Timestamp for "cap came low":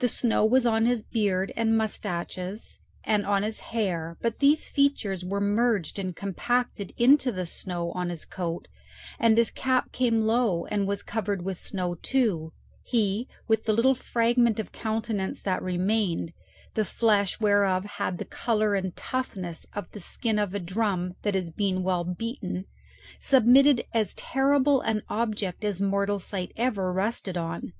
9.52-10.66